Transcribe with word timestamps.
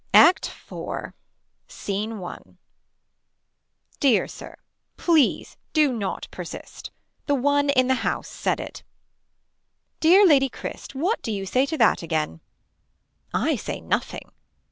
Act 0.15 0.49
4. 0.49 1.13
Scene 1.67 2.17
1. 2.17 2.57
Dear 3.99 4.27
Sir. 4.27 4.57
Please 4.97 5.57
do 5.73 5.93
not 5.93 6.27
persist. 6.31 6.89
The 7.27 7.35
one 7.35 7.69
in 7.69 7.85
the 7.87 7.93
house 8.01 8.27
said 8.27 8.59
it. 8.59 8.81
Dear 9.99 10.25
Lady 10.25 10.49
Cryst 10.49 10.95
what 10.95 11.21
do 11.21 11.31
you 11.31 11.45
say 11.45 11.67
to 11.67 11.77
that 11.77 12.01
again. 12.01 12.41
I 13.31 13.55
say 13.55 13.79
nothing. 13.79 14.31